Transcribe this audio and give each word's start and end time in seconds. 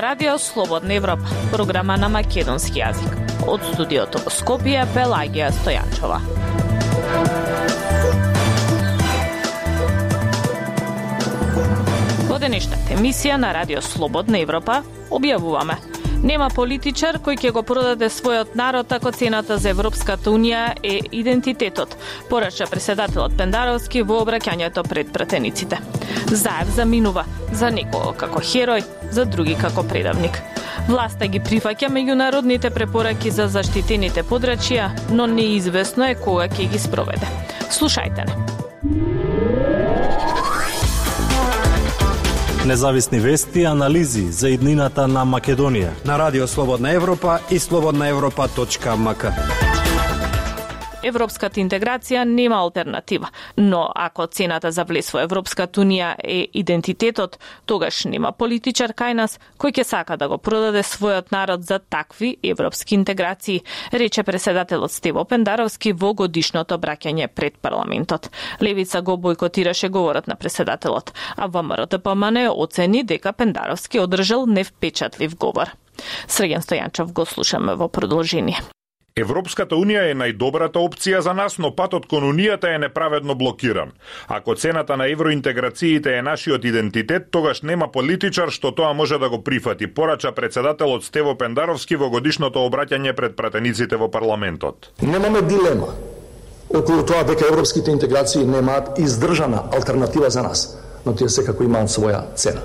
Радио 0.00 0.38
Слободна 0.38 0.94
Европа, 0.94 1.26
програма 1.50 1.96
на 1.98 2.06
македонски 2.08 2.78
јазик. 2.78 3.16
Од 3.50 3.64
студиото 3.72 4.20
во 4.22 4.30
Скопје, 4.30 4.84
Пелагија 4.94 5.48
Стојанчова. 5.56 6.20
Во 12.30 12.38
денешната 12.38 12.94
емисија 12.94 13.40
на 13.42 13.50
Радио 13.58 13.82
Слободна 13.82 14.38
Европа 14.38 14.84
објавуваме 15.10 15.80
Нема 16.18 16.48
политичар 16.50 17.20
кој 17.22 17.36
ќе 17.38 17.50
го 17.54 17.62
продаде 17.62 18.08
својот 18.10 18.56
народ 18.58 18.90
ако 18.92 19.12
цената 19.14 19.58
за 19.62 19.70
Европската 19.70 20.32
Унија 20.34 20.72
е 20.82 20.98
идентитетот, 21.14 21.94
порача 22.30 22.66
преседателот 22.66 23.36
Пендаровски 23.38 24.02
во 24.02 24.18
обраќањето 24.24 24.82
пред 24.88 25.12
пратениците. 25.14 25.78
Заев 26.26 26.74
заминува, 26.74 27.24
за 27.52 27.70
некого 27.70 28.12
како 28.18 28.42
херој, 28.42 28.82
за 29.14 29.24
други 29.30 29.54
како 29.62 29.86
предавник. 29.86 30.42
Власта 30.88 31.30
ги 31.30 31.38
прифаќа 31.38 31.92
меѓународните 31.94 32.74
препораки 32.74 33.30
за 33.30 33.46
заштитените 33.46 34.26
подрачија, 34.26 34.90
но 35.10 35.26
неизвестно 35.26 36.10
е 36.10 36.18
кога 36.18 36.48
ќе 36.48 36.72
ги 36.72 36.82
спроведе. 36.82 37.30
Слушајте 37.70 38.26
не. 38.26 38.57
Независни 42.68 43.20
вести 43.20 43.64
анализи 43.64 44.32
за 44.32 44.50
иднината 44.50 45.06
на 45.08 45.24
Македонија. 45.24 46.04
На 46.04 46.18
Радио 46.18 46.46
Слободна 46.46 46.92
Европа 46.92 47.38
и 47.50 47.58
слободнаевропа.мк. 47.58 49.24
Европската 51.02 51.60
интеграција 51.60 52.24
нема 52.26 52.56
алтернатива, 52.58 53.28
но 53.56 53.84
ако 53.94 54.26
цената 54.26 54.72
за 54.72 54.82
влез 54.84 55.12
во 55.14 55.20
Европската 55.22 55.80
Унија 55.80 56.14
е 56.18 56.48
идентитетот, 56.58 57.36
тогаш 57.66 58.02
нема 58.10 58.32
политичар 58.32 58.90
кај 58.98 59.14
нас 59.14 59.38
кој 59.62 59.76
ќе 59.78 59.84
сака 59.86 60.16
да 60.18 60.26
го 60.28 60.38
продаде 60.42 60.82
својот 60.82 61.30
народ 61.30 61.62
за 61.62 61.78
такви 61.78 62.36
европски 62.42 62.94
интеграции, 62.94 63.62
рече 63.92 64.22
преседателот 64.22 64.92
Стево 64.92 65.24
Пендаровски 65.24 65.92
во 65.92 66.14
годишното 66.14 66.78
браќање 66.78 67.28
пред 67.28 67.58
парламентот. 67.62 68.30
Левица 68.62 69.00
го 69.02 69.16
бойкотираше 69.16 69.88
говорот 69.88 70.26
на 70.26 70.34
преседателот, 70.34 71.12
а 71.36 71.46
ВМРО 71.46 71.86
ДПМН 71.86 72.48
оцени 72.50 73.04
дека 73.04 73.32
Пендаровски 73.32 74.00
одржал 74.00 74.46
невпечатлив 74.46 75.38
говор. 75.38 75.70
Срген 76.26 76.60
Стојанчов 76.60 77.12
го 77.12 77.26
слушаме 77.26 77.74
во 77.74 77.88
продолжение. 77.88 78.58
Европската 79.18 79.74
Унија 79.74 80.04
е 80.12 80.14
најдобрата 80.14 80.78
опција 80.78 81.18
за 81.26 81.32
нас, 81.34 81.56
но 81.58 81.72
патот 81.74 82.04
кон 82.06 82.22
Унијата 82.28 82.70
е 82.74 82.78
неправедно 82.78 83.34
блокиран. 83.34 83.90
Ако 84.28 84.54
цената 84.54 84.96
на 84.96 85.08
евроинтеграциите 85.10 86.12
е 86.18 86.22
нашиот 86.22 86.64
идентитет, 86.64 87.26
тогаш 87.30 87.62
нема 87.62 87.88
политичар 87.92 88.52
што 88.54 88.70
тоа 88.70 88.92
може 88.94 89.18
да 89.18 89.28
го 89.28 89.42
прифати, 89.42 89.86
порача 89.86 90.32
председателот 90.32 91.04
Стево 91.04 91.34
Пендаровски 91.34 91.96
во 91.96 92.10
годишното 92.14 92.62
обраќање 92.68 93.16
пред 93.16 93.34
пратениците 93.36 93.96
во 93.96 94.06
парламентот. 94.08 94.92
Немаме 95.02 95.42
дилема 95.42 95.90
околу 96.70 97.02
тоа 97.02 97.24
дека 97.24 97.50
европските 97.50 97.90
интеграции 97.90 98.46
немаат 98.46 98.98
издржана 98.98 99.64
алтернатива 99.74 100.30
за 100.30 100.42
нас, 100.42 100.78
но 101.06 101.14
тие 101.14 101.28
секако 101.28 101.64
имаат 101.66 101.90
своја 101.90 102.22
цена. 102.36 102.62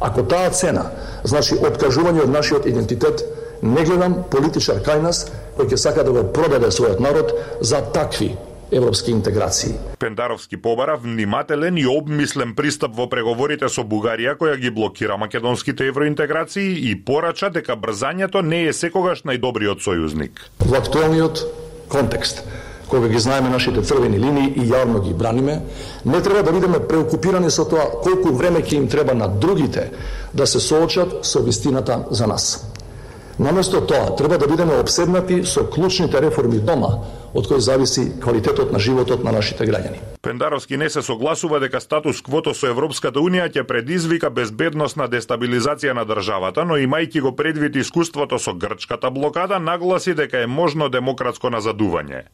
Ако 0.00 0.22
таа 0.22 0.50
цена 0.50 0.90
значи 1.24 1.56
откажување 1.56 2.28
од 2.28 2.30
нашиот 2.30 2.66
идентитет, 2.66 3.24
не 3.62 3.82
гледам 3.84 4.24
политичар 4.30 4.82
кај 4.84 5.00
нас 5.02 5.26
кој 5.58 5.72
ќе 5.72 5.76
сака 5.76 6.04
да 6.06 6.14
го 6.14 6.26
продаде 6.32 6.70
својот 6.70 7.02
народ 7.02 7.34
за 7.60 7.82
такви 7.92 8.36
европски 8.72 9.10
интеграции. 9.10 9.74
Пендаровски 9.98 10.56
побара 10.56 10.96
внимателен 10.96 11.78
и 11.78 11.86
обмислен 11.86 12.54
пристап 12.54 12.94
во 12.96 13.08
преговорите 13.08 13.68
со 13.68 13.82
Бугарија 13.82 14.36
која 14.38 14.58
ги 14.60 14.70
блокира 14.70 15.16
македонските 15.16 15.88
евроинтеграции 15.88 16.90
и 16.90 16.94
порача 17.04 17.50
дека 17.50 17.76
брзањето 17.76 18.42
не 18.42 18.66
е 18.68 18.72
секогаш 18.72 19.24
најдобриот 19.24 19.80
сојузник. 19.84 20.44
Во 20.60 20.76
актуелниот 20.76 21.44
контекст, 21.88 22.44
кога 22.88 23.08
ги 23.08 23.18
знаеме 23.18 23.48
нашите 23.48 23.82
црвени 23.82 24.18
линии 24.18 24.52
и 24.56 24.68
јавно 24.68 25.00
ги 25.04 25.14
браниме, 25.14 25.60
не 26.04 26.22
треба 26.22 26.42
да 26.42 26.52
бидеме 26.52 26.86
преокупирани 26.88 27.50
со 27.50 27.64
тоа 27.64 27.88
колку 28.04 28.34
време 28.36 28.60
ќе 28.60 28.82
им 28.82 28.88
треба 28.88 29.14
на 29.14 29.28
другите 29.28 29.90
да 30.34 30.46
се 30.46 30.60
соочат 30.60 31.24
со 31.24 31.40
вистината 31.40 32.04
за 32.10 32.26
нас. 32.26 32.68
Наместо 33.38 33.80
тоа, 33.86 34.16
треба 34.16 34.38
да 34.38 34.46
бидеме 34.48 34.74
обседнати 34.74 35.44
со 35.46 35.62
клучните 35.70 36.18
реформи 36.20 36.58
дома, 36.58 36.88
од 37.34 37.46
кој 37.46 37.60
зависи 37.62 38.08
квалитетот 38.18 38.72
на 38.74 38.80
животот 38.82 39.22
на 39.22 39.30
нашите 39.30 39.62
граѓани. 39.68 40.00
Пендаровски 40.22 40.76
не 40.76 40.88
се 40.90 41.02
согласува 41.02 41.60
дека 41.62 41.80
статус 41.80 42.18
квото 42.22 42.50
со 42.50 42.66
Европската 42.66 43.22
Унија 43.22 43.46
ќе 43.46 43.62
предизвика 43.62 44.30
безбедносна 44.34 45.06
дестабилизација 45.06 45.94
на 45.94 46.02
државата, 46.02 46.64
но 46.66 46.80
имајќи 46.82 47.22
го 47.22 47.32
предвид 47.36 47.76
искуството 47.76 48.38
со 48.42 48.54
грчката 48.58 49.10
блокада, 49.10 49.60
нагласи 49.62 50.14
дека 50.18 50.42
е 50.42 50.50
можно 50.50 50.88
демократско 50.88 51.46
назадување. 51.46 52.24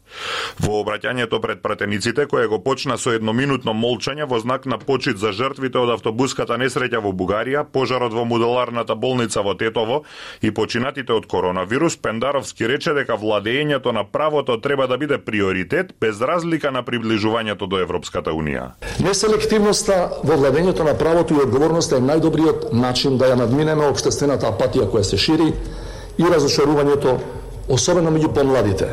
Во 0.60 0.80
обраќањето 0.82 1.40
пред 1.40 1.62
пратениците, 1.62 2.26
кое 2.26 2.46
го 2.48 2.58
почна 2.58 2.98
со 2.98 3.14
едноминутно 3.14 3.74
молчање 3.74 4.26
во 4.28 4.38
знак 4.40 4.66
на 4.66 4.78
почит 4.78 5.18
за 5.18 5.32
жртвите 5.32 5.78
од 5.78 5.94
автобуската 5.96 6.58
несреќа 6.60 7.02
во 7.04 7.12
Бугарија, 7.12 7.64
пожарот 7.64 8.12
во 8.12 8.24
модуларната 8.24 8.94
болница 8.94 9.42
во 9.42 9.54
Тетово 9.54 10.02
и 10.42 10.50
починатите 10.50 11.12
од 11.12 11.26
коронавирус, 11.26 11.96
Пендаровски 11.96 12.68
рече 12.68 12.94
дека 12.94 13.16
владењето 13.16 13.92
на 13.92 14.04
правото 14.04 14.60
треба 14.60 14.86
да 14.86 14.98
биде 14.98 15.18
приоритет 15.18 15.94
без 16.00 16.20
разлика 16.20 16.70
на 16.70 16.82
приближувањето 16.82 17.66
до 17.66 17.80
Европската 17.82 18.30
Унија. 18.30 18.74
Неселективноста 19.00 20.10
во 20.24 20.36
владењето 20.36 20.84
на 20.84 20.94
правото 20.98 21.34
и 21.34 21.42
одговорноста 21.42 21.96
е 21.96 22.04
најдобриот 22.04 22.72
начин 22.72 23.18
да 23.18 23.32
ја 23.32 23.38
надминеме 23.44 23.86
обштествената 23.86 24.50
апатија 24.50 24.90
која 24.90 25.02
се 25.02 25.18
шири 25.18 25.52
и 26.18 26.22
разочарувањето, 26.22 27.18
особено 27.68 28.10
меѓу 28.10 28.32
помладите, 28.34 28.88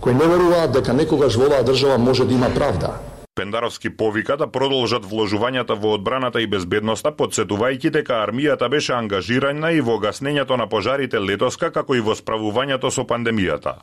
кои 0.00 0.14
не 0.14 0.26
веруваат 0.26 0.72
дека 0.72 0.92
некогаш 0.92 1.36
во 1.36 1.46
оваа 1.46 1.62
држава 1.64 1.98
може 1.98 2.24
да 2.24 2.34
има 2.34 2.50
правда, 2.54 2.90
Пендаровски 3.36 3.90
повика 3.92 4.32
да 4.40 4.46
продолжат 4.48 5.04
вложувањата 5.04 5.74
во 5.76 5.90
одбраната 5.94 6.40
и 6.40 6.46
безбедноста, 6.48 7.10
подсетувајќи 7.12 7.90
дека 7.92 8.22
армијата 8.24 8.70
беше 8.72 8.94
ангажирана 8.96 9.74
и 9.76 9.82
во 9.84 9.98
гаснењето 10.00 10.56
на 10.56 10.66
пожарите 10.72 11.20
летоска, 11.20 11.68
како 11.74 11.94
и 11.94 12.00
во 12.00 12.14
справувањето 12.16 12.88
со 12.90 13.04
пандемијата. 13.04 13.74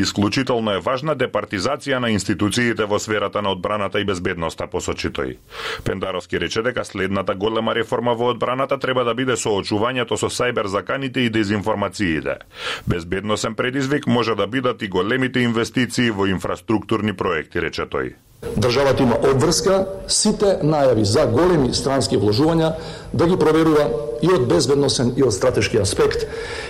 Исклучително 0.00 0.78
е 0.78 0.80
важна 0.80 1.12
департизација 1.24 2.00
на 2.00 2.08
институциите 2.08 2.88
во 2.88 2.98
сферата 2.98 3.42
на 3.42 3.52
одбраната 3.52 4.00
и 4.00 4.08
безбедноста, 4.08 4.66
посочи 4.66 5.12
тој. 5.12 5.36
Пендаровски 5.84 6.40
рече 6.40 6.64
дека 6.64 6.84
следната 6.84 7.34
голема 7.34 7.74
реформа 7.74 8.16
во 8.16 8.32
одбраната 8.32 8.80
треба 8.80 9.04
да 9.04 9.12
биде 9.14 9.36
соочувањето 9.36 10.16
со 10.16 10.32
сајбер 10.32 10.72
заканите 10.72 11.20
и 11.20 11.30
дезинформациите. 11.30 12.40
Безбедносен 12.88 13.54
предизвик 13.54 14.06
може 14.06 14.34
да 14.34 14.46
бидат 14.46 14.82
и 14.82 14.88
големите 14.88 15.40
инвестиции 15.40 16.10
во 16.10 16.32
инфраструктурни 16.32 17.12
проекти, 17.12 17.60
рече 17.60 17.84
тој. 17.84 18.14
Државата 18.62 19.02
има 19.02 19.16
обврска 19.32 19.86
сите 20.08 20.58
најави 20.62 21.02
за 21.08 21.24
големи 21.26 21.72
странски 21.74 22.18
вложувања 22.20 22.74
да 23.12 23.26
ги 23.26 23.38
проверува 23.40 23.88
и 24.22 24.30
од 24.34 24.46
безбедносен 24.46 25.14
и 25.16 25.24
од 25.26 25.34
стратешки 25.34 25.80
аспект, 25.82 26.26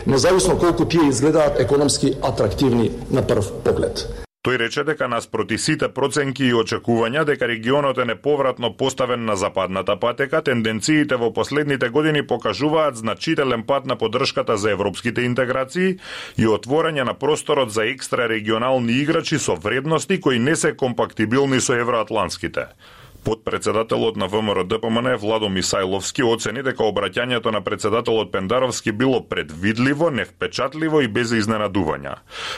независно 0.06 0.58
колку 0.58 0.84
тие 0.84 1.08
изгледаат 1.08 1.60
економски 1.60 2.14
атрактивни 2.22 2.90
на 3.10 3.26
прв 3.26 3.52
поглед. 3.64 4.06
Тој 4.42 4.56
рече 4.58 4.82
дека 4.82 5.06
нас 5.06 5.28
проти 5.30 5.54
сите 5.54 5.86
проценки 5.94 6.42
и 6.42 6.54
очекувања 6.58 7.20
дека 7.22 7.46
регионот 7.46 7.98
е 8.02 8.06
неповратно 8.10 8.72
поставен 8.76 9.22
на 9.24 9.36
западната 9.38 9.94
патека, 10.02 10.40
тенденциите 10.42 11.14
во 11.14 11.28
последните 11.30 11.90
години 11.94 12.24
покажуваат 12.26 12.96
значителен 12.98 13.62
пат 13.62 13.86
на 13.86 13.96
поддршката 13.96 14.56
за 14.58 14.72
европските 14.74 15.22
интеграции 15.22 15.94
и 16.34 16.50
отворање 16.50 17.06
на 17.06 17.14
просторот 17.14 17.70
за 17.70 17.86
екстра 17.86 18.26
регионални 18.28 18.98
играчи 19.04 19.38
со 19.38 19.54
вредности 19.54 20.18
кои 20.20 20.42
не 20.42 20.56
се 20.56 20.74
компактибилни 20.76 21.60
со 21.60 21.78
евроатланските. 21.78 22.66
Подпредседателот 23.24 24.16
на 24.16 24.26
ВМРО 24.26 24.64
ДПМН 24.64 25.16
Владо 25.16 25.46
Мисајловски 25.46 26.24
оцени 26.26 26.62
дека 26.62 26.82
обраќањето 26.82 27.52
на 27.52 27.60
председателот 27.62 28.32
Пендаровски 28.32 28.92
било 28.92 29.22
предвидливо, 29.28 30.10
невпечатливо 30.10 31.00
и 31.00 31.08
без 31.08 31.30
изненадувања. 31.30 32.16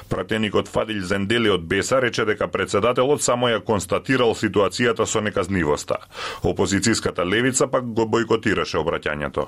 Пратеникот 0.09 0.69
Фадил 0.69 1.05
Зендели 1.05 1.51
од 1.51 1.69
Беса 1.69 2.01
рече 2.01 2.25
дека 2.25 2.49
председателот 2.49 3.23
само 3.23 3.53
ја 3.53 3.61
констатирал 3.61 4.33
ситуацијата 4.35 5.07
со 5.07 5.21
неказнивоста. 5.21 5.97
Опозицијската 6.43 7.29
левица 7.29 7.67
пак 7.67 7.85
го 7.85 8.07
бойкотираше 8.07 8.79
обраќањето. 8.79 9.47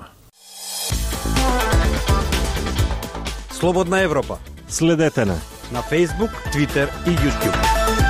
Слободна 3.51 4.01
Европа. 4.01 4.37
Следете 4.67 5.25
на 5.25 5.41
на 5.71 5.81
Facebook, 5.81 6.31
Twitter 6.53 6.87
и 7.05 7.11
YouTube. 7.11 8.06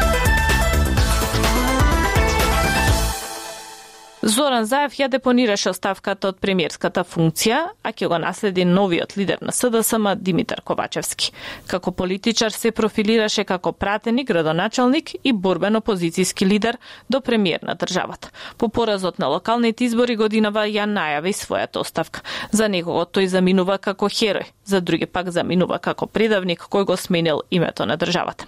Зоран 4.28 4.66
Заев 4.66 4.92
ја 5.00 5.08
депонираше 5.08 5.70
оставката 5.72 6.28
од 6.28 6.42
премиерската 6.44 7.06
функција, 7.08 7.62
а 7.80 7.92
ќе 7.96 8.10
го 8.12 8.18
наследи 8.20 8.66
новиот 8.68 9.16
лидер 9.16 9.40
на 9.40 9.54
СДСМ 9.56 10.10
Димитар 10.20 10.60
Ковачевски. 10.68 11.32
Како 11.72 11.94
политичар 11.96 12.52
се 12.52 12.74
профилираше 12.76 13.46
како 13.48 13.72
пратени 13.72 14.26
градоначалник 14.28 15.14
и 15.24 15.32
борбен 15.32 15.80
опозицијски 15.80 16.44
лидер 16.44 16.76
до 17.10 17.22
премиер 17.22 17.64
на 17.64 17.76
државата. 17.76 18.32
По 18.58 18.68
поразот 18.70 19.20
на 19.20 19.32
локалните 19.32 19.88
избори 19.88 20.20
годинава 20.20 20.68
ја 20.68 20.84
најави 20.92 21.32
својата 21.32 21.80
оставка. 21.80 22.22
За 22.52 22.68
него 22.68 23.00
тој 23.06 23.32
заминува 23.32 23.78
како 23.78 24.12
херој, 24.12 24.52
за 24.66 24.82
други 24.82 25.06
пак 25.06 25.32
заминува 25.32 25.80
како 25.80 26.06
предавник 26.06 26.68
кој 26.68 26.84
го 26.84 26.98
сменил 26.98 27.46
името 27.50 27.86
на 27.86 27.96
државата. 27.96 28.44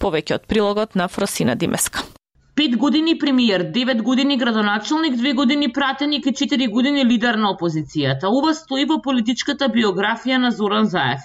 Повеќе 0.00 0.40
од 0.40 0.48
прилогот 0.48 0.94
на 0.94 1.08
Фросина 1.08 1.54
Димеска. 1.54 2.17
Пет 2.58 2.76
години 2.76 3.18
премиер, 3.18 3.62
девет 3.62 4.02
години 4.02 4.36
градоначалник, 4.36 5.16
две 5.16 5.32
години 5.32 5.72
пратеник 5.72 6.26
и 6.26 6.34
четири 6.34 6.66
години 6.66 7.04
лидер 7.06 7.34
на 7.34 7.52
опозицијата. 7.54 8.26
Ова 8.26 8.50
стои 8.54 8.86
во 8.90 8.96
политичката 9.04 9.68
биографија 9.76 10.40
на 10.42 10.50
Зоран 10.50 10.88
Заев. 10.94 11.20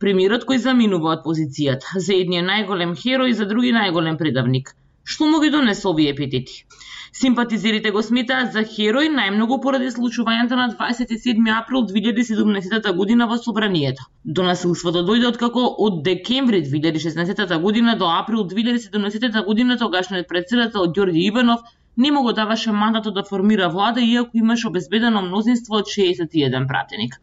Премиерот 0.00 0.46
кој 0.48 0.62
заминува 0.64 1.10
од 1.18 1.26
позицијата. 1.26 2.00
За 2.06 2.16
едни 2.16 2.40
е 2.40 2.46
најголем 2.46 2.96
херој, 3.02 3.36
за 3.36 3.44
други 3.50 3.74
најголем 3.76 4.16
предавник. 4.22 4.72
Што 5.04 5.28
му 5.28 5.42
ги 5.44 5.52
донесе 5.52 5.84
овие 5.92 6.16
епитети? 6.16 6.64
Симпатизерите 7.12 7.90
го 7.94 8.00
сметаат 8.04 8.54
за 8.54 8.60
херој 8.68 9.10
најмногу 9.12 9.58
поради 9.64 9.90
случувањето 9.92 10.56
на 10.56 10.64
27 10.78 11.50
април 11.54 11.82
2017 11.90 12.88
година 13.00 13.26
во 13.32 13.36
Собранието. 13.46 14.06
До 14.24 14.46
насилството 14.46 15.02
дојде 15.10 15.28
откако 15.28 15.64
од 15.86 15.98
декември 16.06 16.62
2016 16.64 17.60
година 17.66 17.96
до 18.00 18.08
април 18.14 18.46
2017 18.54 19.44
година 19.44 19.76
тогашниот 19.82 20.28
председател 20.28 20.88
Ѓорѓи 20.88 21.26
Иванов 21.26 21.60
не 21.96 22.10
му 22.12 22.22
го 22.22 22.32
даваше 22.32 22.72
мандатот 22.72 23.14
да 23.14 23.24
формира 23.28 23.68
влада, 23.68 24.00
иако 24.00 24.30
имаше 24.34 24.68
обезбедено 24.68 25.22
мнозинство 25.22 25.76
од 25.76 25.92
61 25.96 26.66
пратеник. 26.68 27.20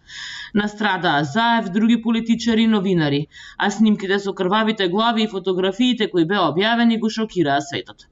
Настрадаа 0.53 1.24
Заев, 1.24 1.74
други 1.74 2.01
политичари 2.01 2.62
и 2.62 2.68
новинари, 2.68 3.25
а 3.57 3.71
снимките 3.71 4.19
со 4.19 4.33
крвавите 4.33 4.88
глави 4.88 5.24
и 5.24 5.27
фотографиите 5.27 6.09
кои 6.12 6.25
беа 6.25 6.45
објавени 6.53 7.00
го 7.00 7.09
шокираа 7.09 7.62
светот. 7.62 8.06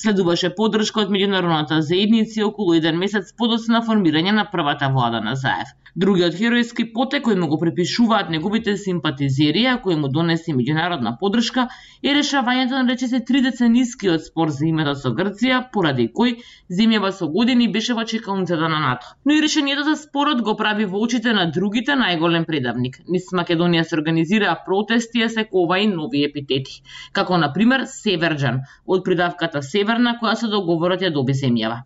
Следуваше 0.00 0.48
поддршка 0.56 1.02
од 1.02 1.10
меѓународната 1.12 1.80
заедница 1.84 2.46
околу 2.46 2.78
еден 2.78 2.96
месец 3.02 3.34
подоцна 3.36 3.82
формирање 3.84 4.32
на 4.32 4.46
првата 4.52 4.88
влада 4.94 5.20
на 5.20 5.34
Заев. 5.36 5.74
Другиот 5.98 6.36
херојски 6.38 6.84
потек 6.94 7.24
кој 7.26 7.36
му 7.36 7.48
го 7.50 7.56
препишуваат 7.58 8.30
неговите 8.30 8.76
симпатизери, 8.78 9.64
а 9.66 9.74
кој 9.82 9.98
му 9.98 10.08
донесе 10.08 10.54
меѓународна 10.54 11.16
поддршка, 11.20 11.66
е 12.02 12.14
решавањето 12.14 12.78
на 12.78 12.94
речиси 12.94 13.20
три 13.26 13.42
деценискиот 13.42 14.24
спор 14.28 14.52
за 14.54 14.68
името 14.68 14.94
со 14.94 15.10
Грција, 15.18 15.58
поради 15.72 16.06
кој 16.14 16.36
земјава 16.70 17.10
со 17.16 17.26
години 17.26 17.68
беше 17.68 17.96
во 17.98 18.06
чекалницата 18.06 18.68
на 18.70 18.78
НАТО. 18.86 19.10
Но 19.26 19.34
и 19.34 19.42
решението 19.42 19.84
за 19.84 19.96
спорот 19.96 20.42
го 20.46 20.56
прави 20.56 20.86
во 20.86 21.02
очите 21.02 21.34
на 21.34 21.50
другите 21.50 21.98
најголем 21.98 22.46
предавник. 22.46 23.00
Низ 23.08 23.28
Македонија 23.34 23.82
се 23.82 23.98
организираа 23.98 24.56
протести, 24.64 25.24
а 25.26 25.28
се 25.28 25.44
кова 25.44 25.80
и 25.80 25.90
нови 25.90 26.24
епитети, 26.24 26.82
како 27.12 27.36
на 27.36 27.52
пример 27.52 27.88
Северџан, 27.90 28.62
од 28.86 29.04
придавката 29.04 29.62
Северна 29.90 30.10
која 30.18 30.36
со 30.38 30.48
договорот 30.50 31.00
ја 31.02 31.08
доби 31.14 31.34
земјава. 31.34 31.76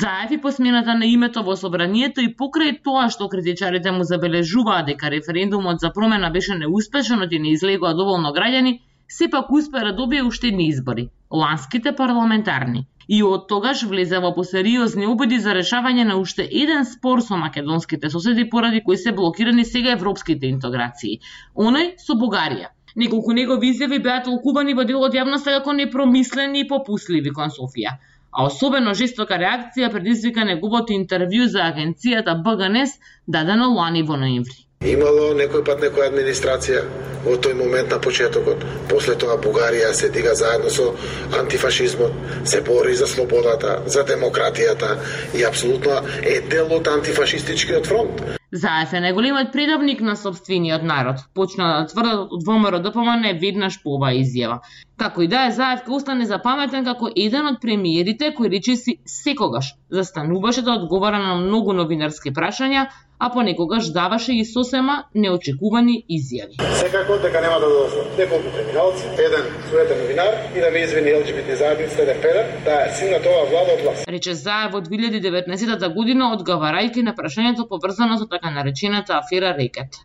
Заев 0.00 0.32
и 0.36 0.38
посмената 0.46 0.94
на 0.98 1.06
името 1.10 1.42
во 1.46 1.54
собранието 1.60 2.20
и 2.24 2.28
покрај 2.40 2.72
тоа 2.88 3.04
што 3.14 3.28
критичарите 3.34 3.94
му 3.96 4.04
забележуваат 4.10 4.90
дека 4.90 5.10
референдумот 5.14 5.80
за 5.80 5.90
промена 5.94 6.30
беше 6.34 6.58
неуспешен 6.58 7.24
и 7.30 7.38
не 7.38 7.52
излегоа 7.56 7.94
доволно 7.94 8.32
граѓани, 8.36 8.74
сепак 9.08 9.50
успеа 9.58 9.84
да 9.86 9.92
добие 10.02 10.22
уште 10.22 10.48
едни 10.48 10.68
избори, 10.68 11.08
ланските 11.32 11.94
парламентарни. 12.02 12.86
И 13.08 13.22
од 13.26 13.48
тогаш 13.48 13.86
влезе 13.92 14.20
во 14.22 14.34
посериозни 14.34 15.08
обиди 15.12 15.38
за 15.46 15.56
решавање 15.56 16.04
на 16.10 16.18
уште 16.20 16.44
еден 16.44 16.84
спор 16.84 17.24
со 17.28 17.40
македонските 17.40 18.10
соседи 18.10 18.44
поради 18.50 18.84
кои 18.84 18.96
се 18.96 19.12
блокирани 19.12 19.64
сега 19.64 19.96
европските 19.96 20.52
интеграции. 20.52 21.18
Оној 21.56 21.94
со 22.04 22.20
Бугарија. 22.20 22.68
Неколку 22.96 23.32
негови 23.32 23.74
изјави 23.74 24.02
беа 24.02 24.22
толкувани 24.22 24.74
во 24.74 24.84
делот 24.84 25.14
јавноста 25.14 25.58
како 25.58 25.72
непромислени 25.72 26.64
и 26.64 26.68
попусливи 26.68 27.32
кон 27.32 27.50
Софија 27.50 27.98
а 28.30 28.46
особено 28.46 28.94
жестока 28.94 29.38
реакција 29.42 29.90
предизвика 29.90 30.44
неговото 30.46 30.94
интервју 30.94 31.46
за 31.50 31.66
агенцијата 31.66 32.36
БГНС 32.44 32.98
дадено 33.26 33.70
лани 33.74 34.02
во 34.02 34.16
ноември. 34.16 34.66
Имало 34.90 35.34
некој 35.36 35.64
пат 35.66 35.82
некоја 35.84 36.08
администрација 36.08 36.84
во 37.24 37.34
тој 37.36 37.56
момент 37.58 37.90
на 37.92 37.98
почетокот. 38.00 38.64
После 38.88 39.16
тоа 39.20 39.36
Бугарија 39.44 39.92
се 39.92 40.08
дига 40.08 40.34
заедно 40.34 40.70
со 40.70 40.94
антифашизмот, 41.40 42.12
се 42.44 42.62
бори 42.64 42.94
за 42.94 43.06
слободата, 43.06 43.82
за 43.86 44.06
демократијата 44.08 44.96
и 45.36 45.44
апсолутно 45.44 46.00
е 46.22 46.40
дел 46.40 46.72
од 46.72 46.88
антифашистичкиот 46.88 47.86
фронт. 47.86 48.39
Заев 48.52 48.94
е 48.98 49.00
најголемиот 49.04 49.52
предавник 49.54 50.00
на 50.02 50.16
собствениот 50.18 50.82
народ. 50.82 51.20
Почна 51.38 51.68
да 51.74 51.82
тврдат 51.92 52.32
од 52.36 52.46
ВМРО 52.48 52.80
ДПМН 52.82 53.38
веднаш 53.42 53.76
по 53.82 53.94
оваа 53.98 54.16
изјава. 54.18 54.58
Како 55.00 55.22
и 55.24 55.28
да 55.32 55.46
е, 55.48 55.50
Заев 55.56 55.80
ке 55.84 55.94
остане 55.96 56.26
запаметен 56.28 56.84
како 56.84 57.08
еден 57.22 57.46
од 57.48 57.54
премиерите 57.62 58.34
кој 58.36 58.50
речиси 58.54 58.98
секогаш 59.08 59.70
застануваше 59.98 60.60
да 60.66 60.74
одговара 60.76 61.20
на 61.22 61.38
многу 61.38 61.72
новинарски 61.78 62.32
прашања, 62.36 62.82
а 63.18 63.30
понекогаш 63.32 63.88
даваше 63.94 64.36
и 64.36 64.44
сосема 64.44 64.96
неочекувани 65.14 65.94
изјави. 66.18 66.60
Секако 66.82 67.16
дека 67.22 67.40
нема 67.46 67.56
да 67.64 67.72
додадат 67.72 68.20
неколку 68.20 68.52
криминалци, 68.56 69.08
еден 69.24 69.48
суетен 69.70 70.02
новинар 70.02 70.36
и 70.56 70.60
да 70.66 70.70
ме 70.76 70.84
извини 70.84 71.16
ЛГБТ 71.22 71.58
заедницата 71.62 72.06
да 72.10 72.18
педер, 72.26 72.52
да 72.68 72.76
сина 73.00 73.22
тоа 73.24 73.48
влада 73.54 73.78
од 73.78 73.82
власт. 73.86 74.06
Рече 74.18 74.36
Заев 74.44 74.76
од 74.82 74.92
2019 74.92 75.88
година 75.96 76.30
одговарајќи 76.36 77.08
на 77.08 77.16
прашањето 77.16 77.68
поврзано 77.72 78.20
со 78.20 78.28
така 78.28 78.52
наречената 78.52 79.16
афера 79.16 79.56
Рекет. 79.56 80.04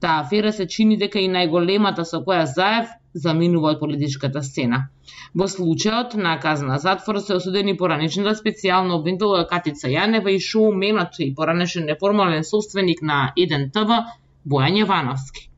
Таа 0.00 0.20
афера 0.20 0.52
се 0.52 0.66
чини 0.66 0.96
дека 1.00 1.20
и 1.22 1.28
најголемата 1.32 2.04
со 2.04 2.20
која 2.26 2.44
Заев 2.52 2.92
заминува 3.24 3.72
од 3.74 3.80
политичката 3.80 4.42
сцена. 4.48 4.80
Во 5.40 5.48
случајот 5.52 6.16
на 6.26 6.34
казна 6.40 6.78
затвор 6.84 7.18
се 7.24 7.38
осудени 7.40 7.76
пораничната 7.82 8.34
специјална 8.40 8.98
обвинителка 8.98 9.46
Катица 9.54 9.88
Јанева 9.88 10.34
и 10.34 10.42
шоуменот 10.48 11.20
и 11.26 11.32
поранешен 11.34 11.88
неформален 11.92 12.44
собственик 12.44 13.02
на 13.02 13.18
1ТВ 13.46 14.00
Бојан 14.54 14.80
Јавановски. 14.82 15.48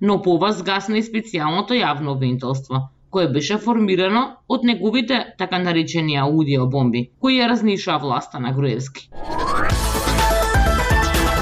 Но 0.00 0.22
по 0.22 0.36
ова 0.38 0.52
згасна 0.56 0.98
и 0.98 1.06
специјалното 1.08 1.76
јавно 1.76 2.14
обвинителство, 2.16 2.88
кое 3.10 3.28
беше 3.28 3.58
формирано 3.58 4.22
од 4.48 4.64
неговите 4.64 5.20
така 5.38 5.58
наречени 5.58 6.16
аудиобомби, 6.24 7.08
кои 7.20 7.40
ја 7.40 7.50
разнишаа 7.54 7.98
власта 7.98 8.40
на 8.40 8.54
Груевски. 8.56 9.10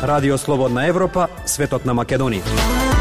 Радио 0.08 0.38
Слободна 0.38 0.86
Европа, 0.86 1.28
светот 1.44 1.84
на 1.84 1.92
Македонија. 1.92 2.97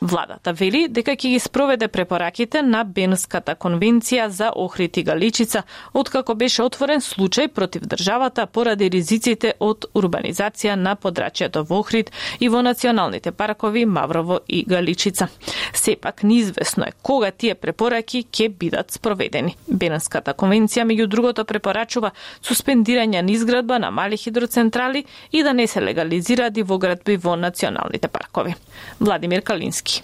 Владата 0.00 0.52
вели 0.52 0.88
дека 0.92 1.14
ќе 1.16 1.30
ги 1.32 1.38
спроведе 1.40 1.86
препораките 1.88 2.60
на 2.62 2.82
Бенската 2.84 3.54
конвенција 3.56 4.26
за 4.28 4.50
Охрид 4.52 4.96
и 4.96 5.02
Галичица, 5.02 5.62
откако 5.94 6.34
беше 6.34 6.62
отворен 6.62 7.00
случај 7.00 7.48
против 7.48 7.86
државата 7.88 8.44
поради 8.46 8.90
ризиците 8.92 9.54
од 9.58 9.86
урбанизација 9.94 10.74
на 10.76 10.96
подрачјето 11.00 11.64
во 11.64 11.78
Охрид 11.80 12.10
и 12.40 12.48
во 12.48 12.60
националните 12.62 13.32
паркови 13.32 13.86
Маврово 13.86 14.40
и 14.48 14.64
Галичица. 14.68 15.28
Сепак 15.72 16.22
неизвестно 16.22 16.84
е 16.84 16.92
кога 17.02 17.30
тие 17.30 17.54
препораки 17.54 18.26
ќе 18.30 18.50
бидат 18.52 18.92
спроведени. 18.92 19.56
Бенската 19.66 20.34
конвенција 20.34 20.84
меѓу 20.84 21.06
другото 21.06 21.44
препорачува 21.44 22.12
суспендирање 22.42 23.22
на 23.22 23.32
изградба 23.32 23.78
на 23.78 23.90
мали 23.90 24.16
хидроцентрали 24.16 25.06
и 25.32 25.42
да 25.42 25.54
не 25.54 25.66
се 25.66 25.80
легализира 25.80 26.50
дивоградби 26.50 27.16
во 27.16 27.36
националните 27.36 28.08
паркови. 28.08 28.54
Владимир 29.00 29.42
Калински 29.42 29.95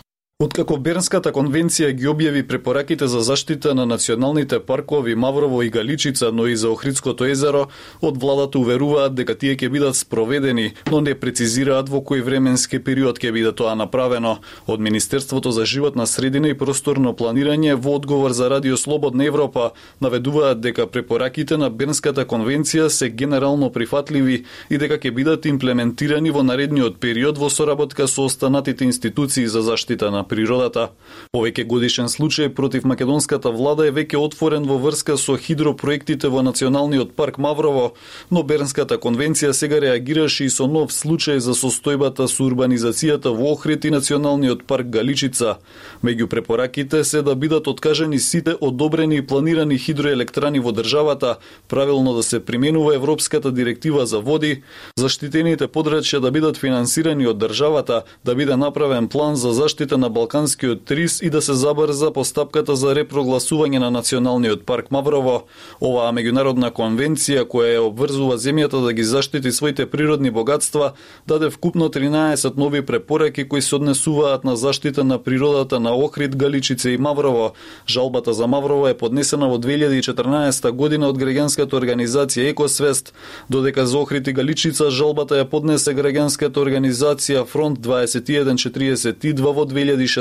Откако 0.42 0.74
Бернската 0.74 1.30
конвенција 1.30 1.92
ги 1.94 2.08
објави 2.10 2.40
препораките 2.50 3.06
за 3.06 3.20
заштита 3.22 3.76
на 3.78 3.84
националните 3.86 4.58
паркови 4.58 5.14
Маврово 5.14 5.60
и 5.62 5.68
Галичица, 5.70 6.32
но 6.32 6.46
и 6.46 6.56
за 6.56 6.70
Охридското 6.70 7.28
езеро, 7.30 7.68
од 8.02 8.18
владата 8.18 8.58
уверуваат 8.58 9.14
дека 9.14 9.36
тие 9.38 9.54
ќе 9.54 9.68
бидат 9.70 9.94
спроведени, 9.96 10.72
но 10.90 10.98
не 11.00 11.14
прецизираат 11.14 11.92
во 11.92 12.00
кој 12.02 12.24
временски 12.26 12.80
период 12.82 13.20
ќе 13.22 13.30
биде 13.30 13.52
тоа 13.52 13.76
направено. 13.78 14.40
Од 14.66 14.82
Министерството 14.82 15.52
за 15.54 15.64
животна 15.64 16.08
средина 16.10 16.50
и 16.50 16.58
просторно 16.58 17.14
планирање 17.14 17.78
во 17.78 17.94
одговор 18.00 18.34
за 18.34 18.50
Радио 18.50 18.76
Слободна 18.76 19.30
Европа 19.30 19.70
наведуваат 20.00 20.60
дека 20.60 20.88
препораките 20.90 21.56
на 21.56 21.70
Бернската 21.70 22.26
конвенција 22.26 22.88
се 22.88 23.10
генерално 23.10 23.70
прифатливи 23.70 24.42
и 24.70 24.82
дека 24.82 24.98
ќе 24.98 25.14
бидат 25.14 25.46
имплементирани 25.46 26.34
во 26.34 26.42
наредниот 26.42 26.98
период 26.98 27.38
во 27.38 27.46
соработка 27.46 28.08
со 28.08 28.26
останатите 28.26 28.90
институции 28.90 29.46
за 29.46 29.62
заштита 29.62 30.10
на 30.10 30.26
природата. 30.32 30.88
Повеќе 31.36 31.66
годишен 31.68 32.08
случај 32.08 32.48
против 32.56 32.84
македонската 32.88 33.50
влада 33.52 33.86
е 33.88 33.92
веќе 33.92 34.16
отворен 34.16 34.64
во 34.68 34.78
врска 34.80 35.18
со 35.20 35.36
хидропроектите 35.36 36.28
во 36.32 36.42
Националниот 36.42 37.12
парк 37.16 37.38
Маврово, 37.38 37.92
но 38.30 38.42
Бернската 38.42 38.96
конвенција 38.96 39.52
сега 39.52 39.80
реагираше 39.84 40.48
и 40.48 40.50
со 40.50 40.66
нов 40.66 40.92
случај 40.96 41.38
за 41.44 41.52
состојбата 41.52 42.28
со 42.28 42.46
урбанизацијата 42.48 43.34
во 43.36 43.52
Охрид 43.52 43.84
и 43.84 43.92
Националниот 43.92 44.64
парк 44.64 44.88
Галичица. 44.88 45.58
Меѓу 46.04 46.26
препораките 46.32 47.04
се 47.04 47.22
да 47.22 47.34
бидат 47.36 47.66
откажани 47.66 48.18
сите 48.18 48.56
одобрени 48.60 49.16
и 49.16 49.26
планирани 49.26 49.78
хидроелектрани 49.78 50.60
во 50.60 50.72
државата, 50.72 51.36
правилно 51.68 52.14
да 52.14 52.22
се 52.22 52.40
применува 52.40 52.94
Европската 52.94 53.52
директива 53.52 54.06
за 54.06 54.20
води, 54.20 54.62
заштитените 54.96 55.68
подрачја 55.68 56.20
да 56.20 56.30
бидат 56.30 56.56
финансирани 56.56 57.26
од 57.26 57.38
државата, 57.38 58.02
да 58.24 58.34
биде 58.34 58.56
направен 58.56 59.08
план 59.08 59.36
за 59.36 59.52
заштита 59.52 59.98
на 59.98 60.10
Балканскиот 60.22 60.90
рис 60.90 61.22
и 61.22 61.30
да 61.30 61.42
се 61.42 61.54
забрза 61.58 62.12
постапката 62.14 62.76
за 62.78 62.92
репрогласување 62.94 63.80
на 63.82 63.88
Националниот 63.90 64.60
парк 64.62 64.92
Маврово. 64.94 65.48
Оваа 65.82 66.12
меѓународна 66.14 66.68
конвенција 66.70 67.42
која 67.42 67.72
ја 67.72 67.80
обврзува 67.88 68.36
земјата 68.38 68.78
да 68.84 68.92
ги 68.94 69.02
заштити 69.02 69.50
своите 69.52 69.86
природни 69.90 70.30
богатства, 70.30 70.92
даде 71.26 71.50
вкупно 71.50 71.88
13 71.90 72.56
нови 72.56 72.82
препораки 72.86 73.48
кои 73.48 73.62
се 73.62 73.74
однесуваат 73.74 74.44
на 74.44 74.56
заштита 74.56 75.04
на 75.04 75.18
природата 75.18 75.80
на 75.80 75.90
Охрид, 75.90 76.36
Галичице 76.36 76.90
и 76.90 76.98
Маврово. 76.98 77.52
Жалбата 77.88 78.32
за 78.32 78.46
Маврово 78.46 78.88
е 78.88 78.94
поднесена 78.94 79.48
во 79.48 79.58
2014 79.58 80.70
година 80.70 81.10
од 81.10 81.18
граѓанската 81.18 81.74
организација 81.74 82.54
Екосвест, 82.54 83.12
додека 83.50 83.86
за 83.86 83.98
Охрид 83.98 84.28
и 84.28 84.32
Галичица 84.32 84.90
жалбата 84.90 85.42
ја 85.42 85.50
поднесе 85.50 85.98
граѓанската 85.98 86.62
организација 86.62 87.44
Фронт 87.44 87.82
2142 87.82 89.42
во 89.42 89.66
2016 89.66 90.11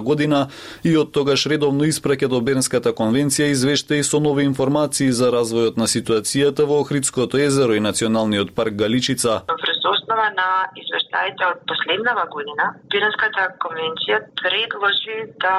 година 0.00 0.48
и 0.84 0.96
од 0.96 1.12
тогаш 1.12 1.46
редовно 1.46 1.84
испраќа 1.84 2.28
до 2.28 2.40
Бернската 2.40 2.92
конвенција 2.92 3.50
извештаи 3.50 4.02
со 4.02 4.20
нови 4.20 4.44
информации 4.44 5.10
за 5.12 5.30
развојот 5.30 5.76
на 5.76 5.86
ситуацијата 5.86 6.66
во 6.66 6.80
Охридското 6.80 7.38
езеро 7.38 7.74
и 7.74 7.80
Националниот 7.80 8.54
парк 8.54 8.74
Галичица. 8.74 9.42
Врз 9.48 9.80
основа 9.94 10.28
на 10.36 10.48
извештаите 10.76 11.46
од 11.46 11.58
последнава 11.70 12.26
година, 12.34 12.74
Бернската 12.90 13.48
конвенција 13.64 14.18
предложи 14.42 15.18
да 15.44 15.56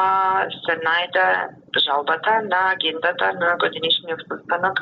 се 0.65 0.75
најде 0.85 1.27
жалбата 1.85 2.41
на 2.51 2.59
агендата 2.73 3.31
на 3.39 3.55
годинишниот 3.63 4.21
состанок 4.27 4.79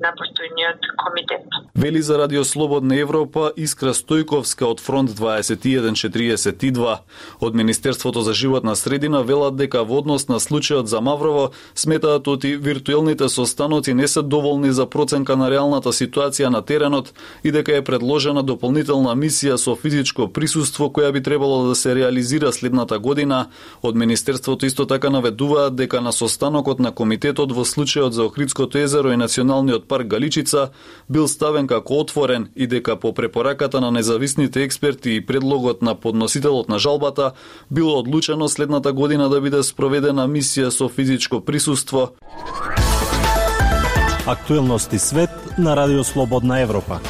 на 0.00 0.10
постојниот 0.16 0.80
комитет. 0.96 1.44
Вели 1.74 2.02
за 2.02 2.18
Радио 2.18 2.44
Слободна 2.44 2.96
Европа 2.96 3.52
Искра 3.56 3.92
Стојковска 3.94 4.64
од 4.64 4.80
Фронт 4.80 5.10
2142. 5.10 6.96
Од 7.40 7.54
Министерството 7.54 8.22
за 8.22 8.32
животна 8.32 8.76
средина 8.76 9.20
велат 9.20 9.56
дека 9.56 9.82
во 9.84 9.98
однос 10.00 10.28
на 10.28 10.40
случајот 10.40 10.88
за 10.88 11.00
Маврово 11.00 11.50
сметаат 11.74 12.28
оти 12.28 12.56
виртуелните 12.56 13.28
состаноци 13.28 13.94
не 13.94 14.08
се 14.08 14.22
доволни 14.22 14.72
за 14.72 14.86
проценка 14.86 15.36
на 15.36 15.50
реалната 15.50 15.92
ситуација 15.92 16.48
на 16.48 16.62
теренот 16.62 17.12
и 17.44 17.52
дека 17.52 17.76
е 17.76 17.84
предложена 17.84 18.42
дополнителна 18.42 19.12
мисија 19.14 19.56
со 19.56 19.76
физичко 19.76 20.28
присуство 20.32 20.88
која 20.88 21.12
би 21.12 21.22
требало 21.22 21.68
да 21.68 21.74
се 21.74 21.94
реализира 21.94 22.52
следната 22.52 22.98
година. 22.98 23.46
Од 23.82 23.94
Министерството 23.96 24.66
исто 24.66 24.86
така 24.86 25.10
наведуваат 25.10 25.76
дека 25.76 26.00
на 26.00 26.12
состанокот 26.12 26.80
на 26.80 26.92
комитетот 26.92 27.52
во 27.52 27.64
случајот 27.68 28.10
за 28.10 28.24
Охридското 28.24 28.78
езеро 28.78 29.12
и 29.12 29.16
Националниот 29.16 29.89
парк 29.90 30.06
Галичица 30.06 30.68
бил 31.10 31.26
ставен 31.28 31.66
како 31.66 31.98
отворен 32.04 32.48
и 32.54 32.70
дека 32.70 32.94
по 32.96 33.10
препораката 33.14 33.80
на 33.82 33.90
независните 33.90 34.62
експерти 34.62 35.16
и 35.18 35.24
предлогот 35.26 35.82
на 35.82 35.94
подносителот 35.94 36.68
на 36.68 36.78
жалбата 36.78 37.32
било 37.70 37.98
одлучено 37.98 38.48
следната 38.48 38.92
година 38.92 39.28
да 39.28 39.40
биде 39.40 39.62
спроведена 39.66 40.28
мисија 40.30 40.70
со 40.70 40.88
физичко 40.88 41.40
присуство. 41.40 42.10
Актуелности 44.26 44.98
свет 44.98 45.30
на 45.58 45.76
Радио 45.76 46.04
Слободна 46.04 46.60
Европа. 46.60 47.00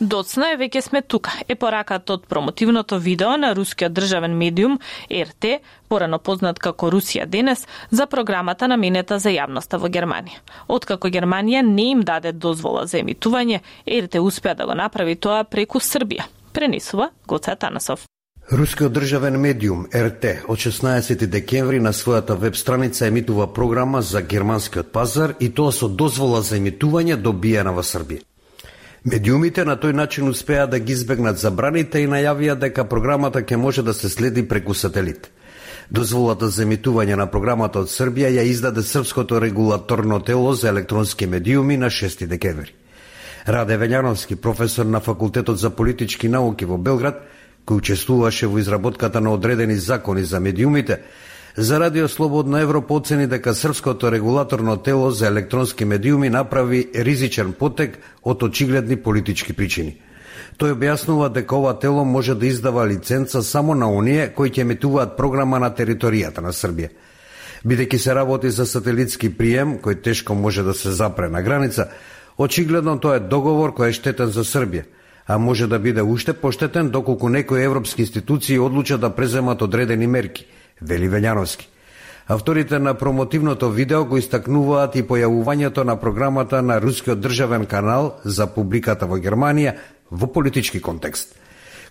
Доцна 0.00 0.52
е 0.52 0.56
веќе 0.60 0.80
сме 0.80 1.00
тука. 1.02 1.32
Е 1.48 1.56
пораката 1.58 2.12
од 2.14 2.26
промотивното 2.30 2.98
видео 3.02 3.32
на 3.36 3.50
рускиот 3.54 3.92
државен 3.92 4.36
медиум 4.38 4.78
РТ, 5.10 5.58
порано 5.88 6.20
познат 6.22 6.60
како 6.62 6.90
Русија 6.90 7.26
денес, 7.26 7.66
за 7.90 8.06
програмата 8.06 8.68
наменета 8.68 9.18
за 9.18 9.32
јавноста 9.34 9.80
во 9.82 9.90
Германија. 9.90 10.38
Откако 10.68 11.10
Германија 11.10 11.64
не 11.66 11.88
им 11.96 12.04
даде 12.06 12.32
дозвола 12.32 12.86
за 12.86 13.00
емитување, 13.02 13.58
РТ 13.90 14.22
успеа 14.22 14.54
да 14.54 14.66
го 14.66 14.78
направи 14.78 15.16
тоа 15.16 15.42
преку 15.44 15.82
Србија. 15.82 16.30
Пренесува 16.52 17.10
Гоце 17.26 17.56
Танасов. 17.56 18.06
Рускиот 18.52 18.92
државен 18.92 19.40
медиум 19.40 19.88
РТ 19.90 20.46
од 20.46 20.58
16 20.58 21.26
декември 21.26 21.82
на 21.82 21.90
својата 21.92 22.38
веб 22.38 22.54
страница 22.56 23.06
емитува 23.06 23.52
програма 23.52 24.02
за 24.02 24.22
германскиот 24.22 24.92
пазар 24.92 25.34
и 25.40 25.50
тоа 25.50 25.72
со 25.72 25.88
дозвола 25.88 26.40
за 26.42 26.56
емитување 26.56 27.16
добиена 27.16 27.74
во 27.74 27.82
Србија. 27.82 28.27
Медиумите 29.04 29.62
на 29.64 29.76
тој 29.78 29.92
начин 29.94 30.28
успеа 30.28 30.66
да 30.66 30.78
ги 30.78 30.92
избегнат 30.92 31.38
забраните 31.38 32.00
и 32.02 32.08
најавија 32.10 32.56
дека 32.58 32.84
програмата 32.84 33.42
ќе 33.46 33.56
може 33.56 33.82
да 33.82 33.94
се 33.94 34.08
следи 34.08 34.42
преку 34.48 34.74
сателит. 34.74 35.30
Дозволата 35.90 36.48
за 36.48 36.64
емитување 36.66 37.14
на 37.14 37.28
програмата 37.30 37.78
од 37.78 37.88
Србија 37.88 38.32
ја 38.34 38.42
издаде 38.42 38.82
Српското 38.82 39.38
регулаторно 39.40 40.18
тело 40.20 40.52
за 40.52 40.68
електронски 40.68 41.26
медиуми 41.26 41.76
на 41.76 41.90
6 41.90 42.26
декември. 42.26 42.74
Раде 43.46 43.78
Велјановски, 43.78 44.36
професор 44.36 44.86
на 44.86 45.00
Факултетот 45.00 45.58
за 45.58 45.70
политички 45.70 46.28
науки 46.28 46.64
во 46.64 46.76
Белград, 46.76 47.22
кој 47.66 47.78
учествуваше 47.78 48.46
во 48.46 48.58
изработката 48.58 49.20
на 49.20 49.30
одредени 49.30 49.76
закони 49.76 50.24
за 50.24 50.40
медиумите, 50.40 51.00
За 51.60 51.80
Радио 51.80 52.08
Слободна 52.08 52.60
Европа 52.60 52.94
оцени 52.94 53.26
дека 53.26 53.54
Српското 53.54 54.12
регулаторно 54.12 54.76
тело 54.76 55.10
за 55.10 55.26
електронски 55.26 55.84
медиуми 55.84 56.30
направи 56.30 56.86
ризичен 56.94 57.52
потек 57.52 57.98
од 58.22 58.42
очигледни 58.42 58.96
политички 58.96 59.52
причини. 59.52 59.96
Тој 60.54 60.76
објаснува 60.76 61.32
дека 61.34 61.56
ова 61.56 61.72
тело 61.74 62.04
може 62.04 62.36
да 62.38 62.46
издава 62.46 62.84
лиценца 62.86 63.42
само 63.42 63.74
на 63.74 63.90
оние 63.90 64.28
кои 64.36 64.52
ќе 64.54 64.62
метуваат 64.62 65.16
програма 65.16 65.58
на 65.58 65.72
територијата 65.74 66.46
на 66.46 66.52
Србија. 66.54 66.92
Бидејќи 67.66 67.98
се 67.98 68.14
работи 68.14 68.50
за 68.50 68.66
сателитски 68.66 69.32
прием, 69.34 69.80
кој 69.82 69.98
тешко 70.02 70.38
може 70.38 70.62
да 70.62 70.74
се 70.74 70.94
запре 70.94 71.26
на 71.28 71.42
граница, 71.42 71.88
очигледно 72.38 73.00
тоа 73.02 73.16
е 73.16 73.26
договор 73.34 73.74
кој 73.74 73.90
е 73.90 73.98
штетен 73.98 74.30
за 74.30 74.46
Србија, 74.46 74.86
а 75.26 75.38
може 75.38 75.66
да 75.66 75.78
биде 75.78 76.06
уште 76.06 76.38
поштетен 76.38 76.90
доколку 76.90 77.28
некои 77.28 77.64
европски 77.64 78.06
институции 78.06 78.58
одлучат 78.58 79.00
да 79.00 79.10
преземат 79.10 79.62
одредени 79.62 80.06
мерки– 80.06 80.46
вели 80.80 81.08
Велјановски. 81.08 81.68
Авторите 82.28 82.78
на 82.78 82.94
промотивното 82.94 83.70
видео 83.70 84.04
го 84.04 84.18
истакнуваат 84.20 84.96
и 84.96 85.02
појавувањето 85.02 85.84
на 85.84 85.94
програмата 85.96 86.60
на 86.62 86.76
рускиот 86.80 87.20
државен 87.24 87.64
канал 87.66 88.18
за 88.24 88.46
публиката 88.46 89.06
во 89.08 89.16
Германија 89.16 89.72
во 90.10 90.28
политички 90.28 90.80
контекст. 90.80 91.32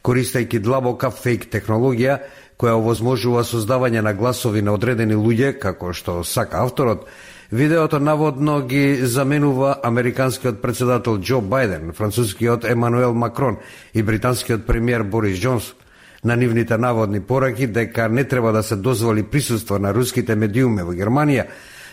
Користајќи 0.05 0.61
длабока 0.61 1.09
фейк 1.09 1.49
технологија, 1.49 2.19
која 2.57 2.77
овозможува 2.77 3.41
создавање 3.43 4.01
на 4.05 4.13
гласови 4.13 4.61
на 4.61 4.77
одредени 4.77 5.17
луѓе, 5.17 5.57
како 5.57 5.89
што 5.93 6.23
сака 6.23 6.61
авторот, 6.61 7.07
видеото 7.49 7.99
наводно 7.99 8.61
ги 8.61 8.95
заменува 9.09 9.79
американскиот 9.83 10.61
председател 10.61 11.17
Џо 11.17 11.41
Бајден, 11.41 11.97
францускиот 11.97 12.65
Емануел 12.65 13.13
Макрон 13.13 13.57
и 13.93 14.03
британскиот 14.03 14.69
премиер 14.69 15.01
Борис 15.01 15.41
Џонсон 15.41 15.86
на 16.23 16.35
нивните 16.35 16.77
наводни 16.77 17.21
пораки 17.21 17.67
дека 17.67 18.09
не 18.09 18.23
треба 18.23 18.51
да 18.51 18.63
се 18.63 18.75
дозволи 18.75 19.23
присуство 19.23 19.79
на 19.79 19.93
руските 19.93 20.35
медиуми 20.35 20.83
во 20.83 20.93
Германија, 20.93 21.45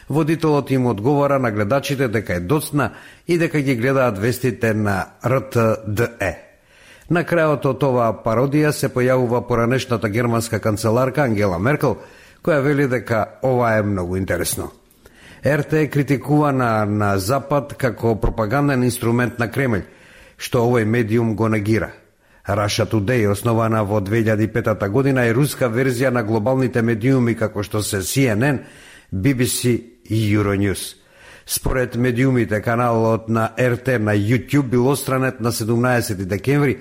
водителот 0.08 0.70
им 0.70 0.86
одговора 0.86 1.38
на 1.38 1.50
гледачите 1.50 2.08
дека 2.08 2.34
е 2.34 2.40
доцна 2.40 2.90
и 3.26 3.38
дека 3.38 3.60
ги 3.60 3.76
гледаат 3.76 4.18
вестите 4.18 4.74
на 4.74 5.04
РТДЕ. 5.26 6.38
На 7.10 7.24
крајот 7.24 7.66
од 7.68 7.82
оваа 7.84 8.12
пародија 8.24 8.72
се 8.72 8.88
појавува 8.88 9.44
поранешната 9.48 10.08
германска 10.08 10.58
канцеларка 10.58 11.22
Ангела 11.24 11.58
Меркел, 11.58 11.98
која 12.44 12.62
вели 12.64 12.88
дека 12.88 13.26
ова 13.42 13.76
е 13.76 13.82
многу 13.82 14.16
интересно. 14.16 14.70
РТ 15.44 15.72
е 15.72 15.90
критикувана 15.90 16.86
на 16.86 17.18
Запад 17.18 17.74
како 17.76 18.16
пропаганден 18.16 18.84
инструмент 18.84 19.38
на 19.38 19.50
Кремљ, 19.52 19.84
што 20.38 20.64
овој 20.64 20.84
медиум 20.84 21.36
го 21.36 21.48
нагира.– 21.48 21.92
Russia 22.48 22.84
Today, 22.84 23.26
основана 23.30 23.84
во 23.84 24.00
2005 24.00 24.88
година, 24.88 25.24
е 25.24 25.32
руска 25.32 25.68
верзија 25.68 26.10
на 26.12 26.22
глобалните 26.22 26.82
медиуми 26.82 27.34
како 27.34 27.62
што 27.64 27.80
се 27.82 28.02
CNN, 28.04 28.60
BBC 29.12 29.80
и 30.04 30.36
Euronews. 30.36 30.96
Според 31.46 31.96
медиумите, 31.96 32.60
каналот 32.60 33.28
на 33.28 33.52
РТ 33.58 34.00
на 34.00 34.12
YouTube 34.12 34.68
бил 34.68 34.88
остранет 34.88 35.40
на 35.40 35.52
17 35.52 36.24
декември 36.24 36.78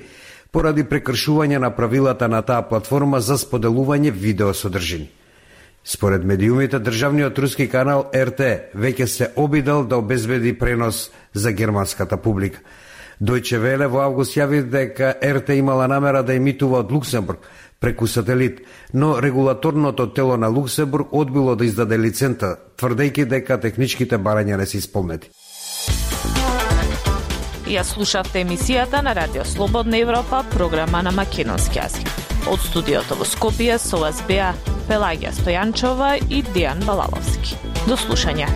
поради 0.52 0.84
прекршување 0.84 1.58
на 1.58 1.72
правилата 1.72 2.28
на 2.28 2.42
таа 2.42 2.68
платформа 2.68 3.22
за 3.22 3.38
споделување 3.38 4.12
видео 4.12 4.54
содржини. 4.54 5.10
Според 5.84 6.24
медиумите, 6.24 6.80
државниот 6.80 7.40
руски 7.40 7.68
канал 7.68 8.10
РТ 8.16 8.76
веќе 8.76 9.06
се 9.06 9.32
обидел 9.36 9.84
да 9.84 9.98
обезбеди 9.98 10.54
пренос 10.60 11.10
за 11.34 11.52
германската 11.52 12.18
публика– 12.18 12.60
Дојче 13.24 13.58
Веле 13.64 13.88
во 13.88 14.02
август 14.04 14.36
јави 14.36 14.66
дека 14.68 15.14
РТ 15.24 15.56
имала 15.56 15.88
намера 15.88 16.24
да 16.28 16.36
емитува 16.36 16.82
од 16.84 16.92
Луксембург 16.92 17.46
преку 17.80 18.08
сателит, 18.08 18.62
но 18.94 19.22
регулаторното 19.22 20.08
тело 20.14 20.38
на 20.38 20.48
Луксембург 20.48 21.08
одбило 21.12 21.56
да 21.56 21.66
издаде 21.66 21.98
лицента, 21.98 22.56
тврдејќи 22.78 23.26
дека 23.26 23.58
техничките 23.60 24.18
барања 24.18 24.58
не 24.58 24.66
се 24.66 24.78
исполнети. 24.78 25.32
Ја 27.68 27.84
слушавте 27.84 28.44
емисијата 28.44 29.02
на 29.04 29.16
Радио 29.16 29.46
Слободна 29.46 29.98
Европа, 29.98 30.44
програма 30.56 31.04
на 31.04 31.12
македонски 31.12 31.80
јазик. 31.80 32.12
Од 32.48 32.60
студиото 32.60 33.20
во 33.20 33.28
Скопје 33.28 33.80
со 33.80 34.00
вас 34.04 34.20
беа 34.28 34.54
Пелагија 34.88 35.32
Стојанчова 35.32 36.18
и 36.30 36.44
Дијан 36.56 36.84
Балаловски. 36.88 37.56
До 37.88 37.96
слушање. 37.96 38.52